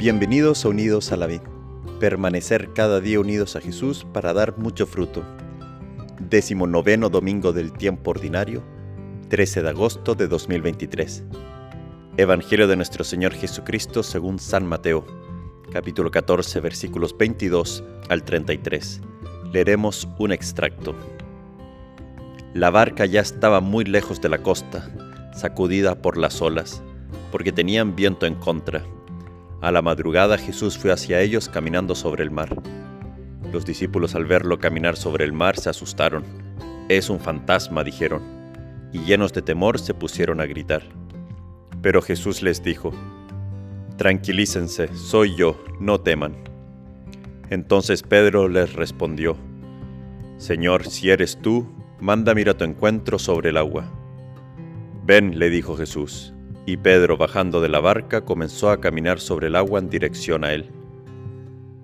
Bienvenidos 0.00 0.64
a 0.64 0.70
Unidos 0.70 1.12
a 1.12 1.18
la 1.18 1.26
Vida. 1.26 1.42
Permanecer 1.98 2.72
cada 2.72 3.02
día 3.02 3.20
unidos 3.20 3.54
a 3.54 3.60
Jesús 3.60 4.06
para 4.14 4.32
dar 4.32 4.56
mucho 4.56 4.86
fruto. 4.86 5.22
Décimo 6.18 6.66
noveno 6.66 7.10
domingo 7.10 7.52
del 7.52 7.74
tiempo 7.74 8.12
ordinario, 8.12 8.62
13 9.28 9.60
de 9.60 9.68
agosto 9.68 10.14
de 10.14 10.26
2023. 10.26 11.24
Evangelio 12.16 12.66
de 12.66 12.76
nuestro 12.76 13.04
Señor 13.04 13.34
Jesucristo 13.34 14.02
según 14.02 14.38
San 14.38 14.64
Mateo, 14.64 15.04
capítulo 15.70 16.10
14, 16.10 16.60
versículos 16.60 17.14
22 17.18 17.84
al 18.08 18.24
33. 18.24 19.02
Leeremos 19.52 20.08
un 20.18 20.32
extracto. 20.32 20.94
La 22.54 22.70
barca 22.70 23.04
ya 23.04 23.20
estaba 23.20 23.60
muy 23.60 23.84
lejos 23.84 24.18
de 24.22 24.30
la 24.30 24.38
costa, 24.38 24.88
sacudida 25.34 26.00
por 26.00 26.16
las 26.16 26.40
olas, 26.40 26.82
porque 27.30 27.52
tenían 27.52 27.94
viento 27.96 28.24
en 28.24 28.36
contra. 28.36 28.82
A 29.60 29.70
la 29.70 29.82
madrugada 29.82 30.38
Jesús 30.38 30.78
fue 30.78 30.90
hacia 30.90 31.20
ellos 31.20 31.50
caminando 31.50 31.94
sobre 31.94 32.22
el 32.22 32.30
mar. 32.30 32.56
Los 33.52 33.66
discípulos 33.66 34.14
al 34.14 34.24
verlo 34.24 34.58
caminar 34.58 34.96
sobre 34.96 35.24
el 35.24 35.34
mar 35.34 35.58
se 35.58 35.68
asustaron. 35.68 36.24
Es 36.88 37.10
un 37.10 37.20
fantasma, 37.20 37.84
dijeron, 37.84 38.22
y 38.90 39.00
llenos 39.00 39.34
de 39.34 39.42
temor 39.42 39.78
se 39.78 39.92
pusieron 39.92 40.40
a 40.40 40.46
gritar. 40.46 40.82
Pero 41.82 42.00
Jesús 42.00 42.42
les 42.42 42.62
dijo, 42.62 42.92
Tranquilícense, 43.98 44.88
soy 44.94 45.36
yo, 45.36 45.62
no 45.78 46.00
teman. 46.00 46.36
Entonces 47.50 48.02
Pedro 48.02 48.48
les 48.48 48.72
respondió, 48.72 49.36
Señor, 50.38 50.86
si 50.86 51.10
eres 51.10 51.38
tú, 51.42 51.66
mándame 52.00 52.40
ir 52.40 52.48
a 52.48 52.56
tu 52.56 52.64
encuentro 52.64 53.18
sobre 53.18 53.50
el 53.50 53.58
agua. 53.58 53.84
Ven, 55.04 55.38
le 55.38 55.50
dijo 55.50 55.76
Jesús, 55.76 56.32
y 56.70 56.76
Pedro, 56.76 57.16
bajando 57.16 57.60
de 57.60 57.68
la 57.68 57.80
barca, 57.80 58.24
comenzó 58.24 58.70
a 58.70 58.80
caminar 58.80 59.20
sobre 59.20 59.48
el 59.48 59.56
agua 59.56 59.80
en 59.80 59.90
dirección 59.90 60.44
a 60.44 60.52
él. 60.52 60.70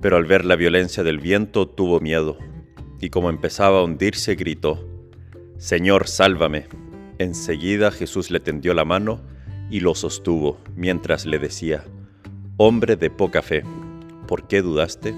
Pero 0.01 0.17
al 0.17 0.25
ver 0.25 0.45
la 0.45 0.56
violencia 0.56 1.03
del 1.03 1.19
viento 1.19 1.69
tuvo 1.69 2.01
miedo, 2.01 2.39
y 3.01 3.11
como 3.11 3.28
empezaba 3.28 3.81
a 3.81 3.84
hundirse, 3.84 4.37
gritó, 4.37 4.87
Señor, 5.59 6.06
sálvame. 6.06 6.67
Enseguida 7.19 7.91
Jesús 7.91 8.31
le 8.31 8.41
tendió 8.41 8.75
la 8.75 8.84
mano 8.84 9.20
y 9.70 9.81
lo 9.81 9.95
sostuvo, 9.95 10.59
mientras 10.77 11.27
le 11.27 11.39
decía, 11.39 11.84
Hombre 12.56 12.97
de 12.97 13.11
poca 13.11 13.43
fe, 13.43 13.65
¿por 14.28 14.47
qué 14.47 14.62
dudaste? 14.62 15.15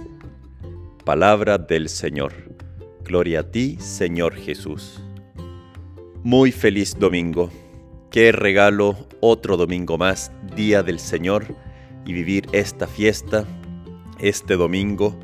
Palabra 1.04 1.58
del 1.58 1.88
Señor. 1.88 2.32
Gloria 3.04 3.40
a 3.40 3.50
ti, 3.50 3.76
Señor 3.80 4.34
Jesús. 4.34 5.02
Muy 6.22 6.52
feliz 6.52 6.98
domingo. 6.98 7.50
Qué 8.10 8.32
regalo 8.32 8.96
otro 9.20 9.58
domingo 9.58 9.98
más, 9.98 10.32
Día 10.56 10.82
del 10.82 10.98
Señor, 10.98 11.44
y 12.06 12.14
vivir 12.14 12.48
esta 12.52 12.86
fiesta, 12.86 13.44
este 14.18 14.56
domingo, 14.56 15.14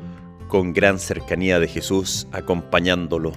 con 0.49 0.71
gran 0.71 0.99
cercanía 0.99 1.59
de 1.59 1.67
Jesús, 1.67 2.27
acompañándolo, 2.31 3.31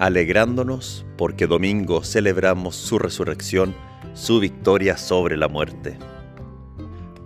alegrándonos 0.00 1.06
porque 1.16 1.46
domingo 1.46 2.02
celebramos 2.02 2.74
su 2.74 2.98
resurrección, 2.98 3.72
su 4.14 4.40
victoria 4.40 4.96
sobre 4.96 5.36
la 5.36 5.46
muerte. 5.46 5.96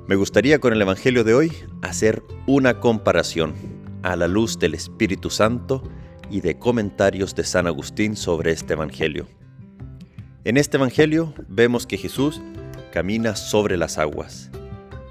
Me 0.07 0.17
gustaría 0.17 0.59
con 0.59 0.75
el 0.75 0.83
Evangelio 0.83 1.25
de 1.25 1.33
hoy 1.33 1.53
hacer 1.81 2.23
una 2.47 2.81
comparación 2.81 3.55
a 4.03 4.15
la 4.15 4.29
luz 4.29 4.59
del 4.59 4.75
Espíritu 4.75 5.31
Santo 5.31 5.83
y 6.31 6.43
de 6.43 6.59
comentarios 6.59 7.35
de 7.35 7.45
San 7.45 7.67
Agustín 7.67 8.15
sobre 8.15 8.53
este 8.53 8.75
Evangelio. 8.75 9.27
En 10.45 10.57
este 10.57 10.77
Evangelio 10.77 11.35
vemos 11.47 11.87
que 11.87 11.97
Jesús 11.97 12.43
camina 12.93 13.37
sobre 13.37 13.77
las 13.77 13.97
aguas 13.97 14.51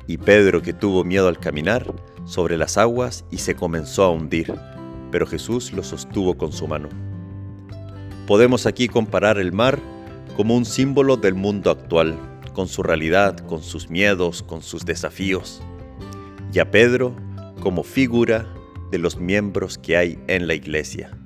y 0.06 0.18
Pedro 0.18 0.62
que 0.62 0.74
tuvo 0.74 1.06
miedo 1.06 1.30
al 1.30 1.40
caminar 1.40 1.86
sobre 2.26 2.58
las 2.58 2.78
aguas 2.78 3.24
y 3.32 3.38
se 3.38 3.56
comenzó 3.56 4.04
a 4.04 4.10
hundir, 4.10 4.54
pero 5.10 5.26
Jesús 5.26 5.72
lo 5.72 5.84
sostuvo 5.84 6.38
con 6.38 6.52
su 6.52 6.68
mano. 6.68 6.90
Podemos 8.28 8.66
aquí 8.66 8.90
comparar 8.90 9.38
el 9.38 9.54
mar 9.54 9.80
como 10.36 10.54
un 10.54 10.66
símbolo 10.66 11.16
del 11.16 11.36
mundo 11.36 11.72
actual, 11.72 12.20
con 12.52 12.68
su 12.68 12.84
realidad, 12.84 13.38
con 13.48 13.64
sus 13.64 13.90
miedos, 13.90 14.44
con 14.44 14.62
sus 14.62 14.84
desafíos, 14.84 15.62
y 16.52 16.60
a 16.60 16.72
Pedro 16.72 17.16
como 17.62 17.84
figura 17.84 18.54
de 18.92 18.98
los 18.98 19.16
miembros 19.16 19.78
que 19.78 19.96
hay 19.96 20.20
en 20.28 20.48
la 20.48 20.56
iglesia. 20.56 21.21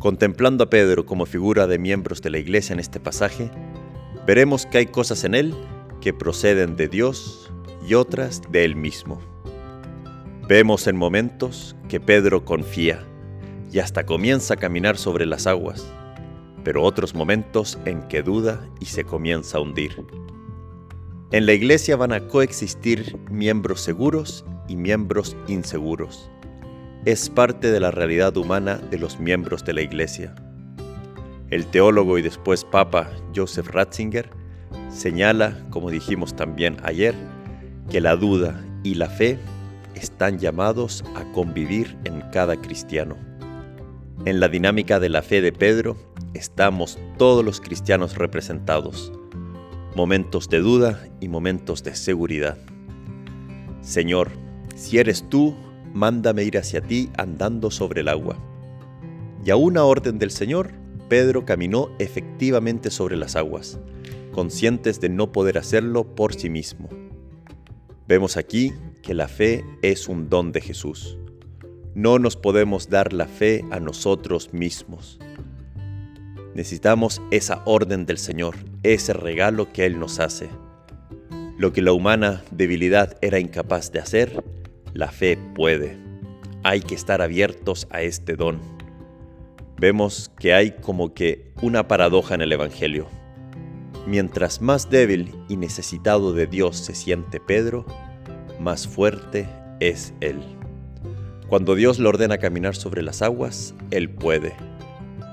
Contemplando 0.00 0.62
a 0.62 0.70
Pedro 0.70 1.04
como 1.06 1.26
figura 1.26 1.66
de 1.66 1.80
miembros 1.80 2.22
de 2.22 2.30
la 2.30 2.38
iglesia 2.38 2.72
en 2.72 2.78
este 2.78 3.00
pasaje, 3.00 3.50
veremos 4.28 4.64
que 4.64 4.78
hay 4.78 4.86
cosas 4.86 5.24
en 5.24 5.34
él 5.34 5.54
que 6.00 6.12
proceden 6.12 6.76
de 6.76 6.86
Dios 6.86 7.52
y 7.86 7.94
otras 7.94 8.40
de 8.52 8.64
él 8.64 8.76
mismo. 8.76 9.20
Vemos 10.48 10.86
en 10.86 10.96
momentos 10.96 11.74
que 11.88 11.98
Pedro 11.98 12.44
confía 12.44 13.04
y 13.72 13.80
hasta 13.80 14.06
comienza 14.06 14.54
a 14.54 14.56
caminar 14.56 14.96
sobre 14.96 15.26
las 15.26 15.48
aguas, 15.48 15.92
pero 16.62 16.84
otros 16.84 17.16
momentos 17.16 17.76
en 17.84 18.06
que 18.06 18.22
duda 18.22 18.68
y 18.78 18.84
se 18.84 19.02
comienza 19.02 19.58
a 19.58 19.62
hundir. 19.62 20.06
En 21.32 21.44
la 21.44 21.54
iglesia 21.54 21.96
van 21.96 22.12
a 22.12 22.28
coexistir 22.28 23.18
miembros 23.30 23.80
seguros 23.80 24.44
y 24.68 24.76
miembros 24.76 25.36
inseguros 25.48 26.30
es 27.08 27.30
parte 27.30 27.70
de 27.70 27.80
la 27.80 27.90
realidad 27.90 28.36
humana 28.36 28.76
de 28.76 28.98
los 28.98 29.18
miembros 29.18 29.64
de 29.64 29.72
la 29.72 29.80
Iglesia. 29.80 30.34
El 31.48 31.64
teólogo 31.64 32.18
y 32.18 32.22
después 32.22 32.64
Papa 32.64 33.08
Joseph 33.34 33.68
Ratzinger 33.68 34.28
señala, 34.90 35.56
como 35.70 35.90
dijimos 35.90 36.36
también 36.36 36.76
ayer, 36.82 37.14
que 37.88 38.02
la 38.02 38.14
duda 38.14 38.62
y 38.82 38.96
la 38.96 39.08
fe 39.08 39.38
están 39.94 40.38
llamados 40.38 41.02
a 41.16 41.24
convivir 41.32 41.96
en 42.04 42.20
cada 42.30 42.60
cristiano. 42.60 43.16
En 44.26 44.38
la 44.38 44.48
dinámica 44.48 45.00
de 45.00 45.08
la 45.08 45.22
fe 45.22 45.40
de 45.40 45.52
Pedro 45.52 45.96
estamos 46.34 46.98
todos 47.16 47.42
los 47.42 47.62
cristianos 47.62 48.18
representados, 48.18 49.14
momentos 49.96 50.50
de 50.50 50.58
duda 50.58 51.02
y 51.20 51.28
momentos 51.28 51.82
de 51.82 51.96
seguridad. 51.96 52.58
Señor, 53.80 54.30
si 54.76 54.98
eres 54.98 55.26
tú, 55.30 55.56
mándame 55.94 56.44
ir 56.44 56.58
hacia 56.58 56.80
ti 56.80 57.10
andando 57.16 57.70
sobre 57.70 58.02
el 58.02 58.08
agua. 58.08 58.38
Y 59.44 59.50
a 59.50 59.56
una 59.56 59.84
orden 59.84 60.18
del 60.18 60.30
Señor, 60.30 60.72
Pedro 61.08 61.44
caminó 61.44 61.90
efectivamente 61.98 62.90
sobre 62.90 63.16
las 63.16 63.36
aguas, 63.36 63.78
conscientes 64.32 65.00
de 65.00 65.08
no 65.08 65.32
poder 65.32 65.58
hacerlo 65.58 66.14
por 66.14 66.34
sí 66.34 66.50
mismo. 66.50 66.88
Vemos 68.06 68.36
aquí 68.36 68.72
que 69.02 69.14
la 69.14 69.28
fe 69.28 69.64
es 69.82 70.08
un 70.08 70.28
don 70.28 70.52
de 70.52 70.60
Jesús. 70.60 71.18
No 71.94 72.18
nos 72.18 72.36
podemos 72.36 72.88
dar 72.88 73.12
la 73.12 73.26
fe 73.26 73.64
a 73.70 73.80
nosotros 73.80 74.52
mismos. 74.52 75.18
Necesitamos 76.54 77.22
esa 77.30 77.62
orden 77.64 78.04
del 78.04 78.18
Señor, 78.18 78.56
ese 78.82 79.12
regalo 79.12 79.72
que 79.72 79.86
Él 79.86 79.98
nos 79.98 80.20
hace. 80.20 80.48
Lo 81.56 81.72
que 81.72 81.82
la 81.82 81.92
humana 81.92 82.42
debilidad 82.50 83.16
era 83.20 83.38
incapaz 83.38 83.92
de 83.92 84.00
hacer, 84.00 84.44
la 84.94 85.08
fe 85.08 85.38
puede. 85.54 85.98
Hay 86.62 86.80
que 86.80 86.94
estar 86.94 87.22
abiertos 87.22 87.86
a 87.90 88.02
este 88.02 88.34
don. 88.34 88.60
Vemos 89.78 90.30
que 90.38 90.54
hay 90.54 90.72
como 90.72 91.14
que 91.14 91.52
una 91.62 91.86
paradoja 91.86 92.34
en 92.34 92.42
el 92.42 92.52
Evangelio. 92.52 93.06
Mientras 94.06 94.60
más 94.60 94.90
débil 94.90 95.34
y 95.48 95.56
necesitado 95.56 96.32
de 96.32 96.46
Dios 96.46 96.76
se 96.76 96.94
siente 96.94 97.40
Pedro, 97.40 97.86
más 98.58 98.88
fuerte 98.88 99.48
es 99.80 100.14
Él. 100.20 100.40
Cuando 101.48 101.74
Dios 101.74 101.98
le 101.98 102.08
ordena 102.08 102.38
caminar 102.38 102.74
sobre 102.74 103.02
las 103.02 103.22
aguas, 103.22 103.74
Él 103.90 104.10
puede. 104.10 104.54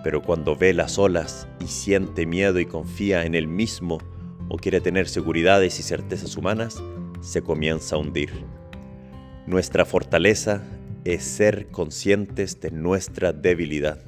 Pero 0.04 0.22
cuando 0.22 0.56
ve 0.56 0.74
las 0.74 1.00
olas 1.00 1.48
y 1.60 1.68
siente 1.68 2.26
miedo 2.26 2.60
y 2.60 2.66
confía 2.66 3.26
en 3.26 3.34
Él 3.34 3.48
mismo 3.48 3.98
o 4.48 4.58
quiere 4.58 4.80
tener 4.80 5.08
seguridades 5.08 5.80
y 5.80 5.84
certezas 5.84 6.38
humanas, 6.38 6.82
se 7.22 7.42
comienza 7.42 7.96
a 7.96 8.00
hundir. 8.00 8.32
Nuestra 9.48 9.86
fortaleza 9.86 10.64
es 11.04 11.24
ser 11.24 11.68
conscientes 11.68 12.60
de 12.62 12.72
nuestra 12.72 13.32
debilidad. 13.32 14.00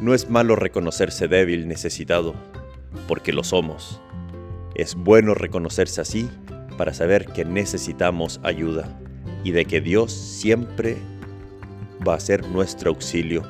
No 0.00 0.14
es 0.14 0.30
malo 0.30 0.56
reconocerse 0.56 1.28
débil, 1.28 1.68
necesitado, 1.68 2.34
porque 3.06 3.32
lo 3.32 3.44
somos. 3.44 4.00
Es 4.74 4.96
bueno 4.96 5.34
reconocerse 5.34 6.00
así 6.00 6.28
para 6.76 6.92
saber 6.92 7.26
que 7.26 7.44
necesitamos 7.44 8.40
ayuda 8.42 9.00
y 9.44 9.52
de 9.52 9.64
que 9.64 9.80
Dios 9.80 10.12
siempre 10.12 10.96
va 12.06 12.14
a 12.14 12.20
ser 12.20 12.48
nuestro 12.48 12.90
auxilio, 12.90 13.44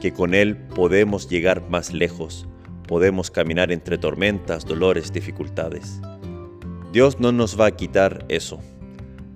que 0.00 0.12
con 0.12 0.34
Él 0.34 0.56
podemos 0.56 1.28
llegar 1.28 1.70
más 1.70 1.92
lejos, 1.92 2.48
podemos 2.88 3.30
caminar 3.30 3.70
entre 3.70 3.98
tormentas, 3.98 4.66
dolores, 4.66 5.12
dificultades. 5.12 6.00
Dios 6.92 7.20
no 7.20 7.30
nos 7.30 7.58
va 7.58 7.66
a 7.66 7.76
quitar 7.76 8.24
eso 8.28 8.60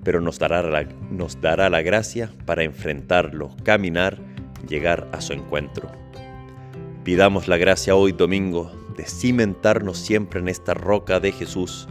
pero 0.05 0.21
nos 0.21 0.39
dará, 0.39 0.63
la, 0.63 0.85
nos 1.11 1.41
dará 1.41 1.71
la 1.71 1.83
gracia 1.83 2.31
para 2.45 2.63
enfrentarlo, 2.63 3.51
caminar, 3.65 4.19
llegar 4.69 5.09
a 5.13 5.21
su 5.21 5.33
encuentro. 5.33 5.91
Pidamos 7.03 7.49
la 7.49 7.57
gracia 7.57 7.97
hoy 7.97 8.13
domingo 8.13 8.71
de 8.97 9.05
cimentarnos 9.05 9.99
siempre 9.99 10.41
en 10.41 10.49
esta 10.49 10.75
roca 10.75 11.21
de 11.21 11.33
Jesús, 11.33 11.89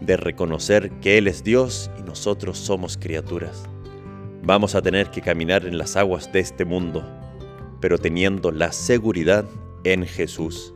de 0.00 0.16
reconocer 0.16 0.90
que 1.00 1.18
Él 1.18 1.26
es 1.26 1.42
Dios 1.42 1.90
y 1.98 2.02
nosotros 2.02 2.58
somos 2.58 2.96
criaturas. 2.96 3.64
Vamos 4.42 4.74
a 4.74 4.82
tener 4.82 5.10
que 5.10 5.20
caminar 5.20 5.66
en 5.66 5.76
las 5.76 5.96
aguas 5.96 6.32
de 6.32 6.40
este 6.40 6.64
mundo, 6.64 7.04
pero 7.80 7.98
teniendo 7.98 8.50
la 8.52 8.72
seguridad 8.72 9.44
en 9.84 10.06
Jesús 10.06 10.72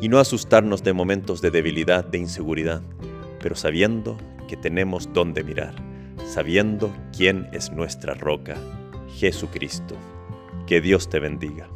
y 0.00 0.08
no 0.08 0.18
asustarnos 0.18 0.82
de 0.82 0.92
momentos 0.92 1.40
de 1.40 1.50
debilidad, 1.50 2.04
de 2.04 2.18
inseguridad, 2.18 2.82
pero 3.40 3.54
sabiendo 3.54 4.16
que 4.46 4.56
tenemos 4.56 5.12
dónde 5.12 5.42
mirar, 5.42 5.74
sabiendo 6.28 6.94
quién 7.16 7.48
es 7.52 7.72
nuestra 7.72 8.14
roca, 8.14 8.56
Jesucristo. 9.16 9.96
Que 10.66 10.82
Dios 10.82 11.08
te 11.08 11.20
bendiga. 11.20 11.68